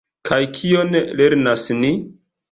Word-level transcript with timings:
Kaj 0.27 0.37
kion 0.59 0.97
lernas 1.19 1.65
ni? 1.83 1.91